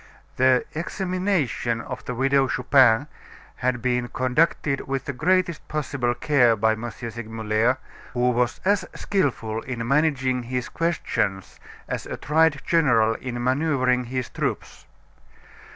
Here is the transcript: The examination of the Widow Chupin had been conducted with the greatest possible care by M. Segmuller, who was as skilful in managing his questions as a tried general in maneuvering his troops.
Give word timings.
The 0.37 0.65
examination 0.73 1.79
of 1.79 2.03
the 2.05 2.15
Widow 2.15 2.47
Chupin 2.47 3.05
had 3.57 3.83
been 3.83 4.07
conducted 4.07 4.87
with 4.87 5.05
the 5.05 5.13
greatest 5.13 5.67
possible 5.67 6.15
care 6.15 6.55
by 6.55 6.71
M. 6.71 6.89
Segmuller, 6.89 7.77
who 8.15 8.31
was 8.31 8.59
as 8.65 8.83
skilful 8.95 9.61
in 9.61 9.87
managing 9.87 10.41
his 10.41 10.69
questions 10.69 11.59
as 11.87 12.07
a 12.07 12.17
tried 12.17 12.63
general 12.65 13.13
in 13.13 13.43
maneuvering 13.43 14.05
his 14.05 14.27
troops. 14.27 14.87